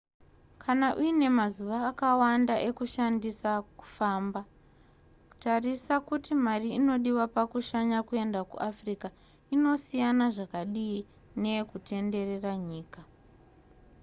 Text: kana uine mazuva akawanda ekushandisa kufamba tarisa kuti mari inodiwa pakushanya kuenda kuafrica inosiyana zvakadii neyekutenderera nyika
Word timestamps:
kana 0.63 0.87
uine 1.01 1.27
mazuva 1.39 1.75
akawanda 1.91 2.55
ekushandisa 2.67 3.51
kufamba 3.79 4.41
tarisa 5.41 5.95
kuti 6.07 6.31
mari 6.45 6.67
inodiwa 6.79 7.25
pakushanya 7.35 7.99
kuenda 8.07 8.39
kuafrica 8.51 9.07
inosiyana 9.55 10.25
zvakadii 10.35 11.01
neyekutenderera 11.41 12.51
nyika 12.69 13.01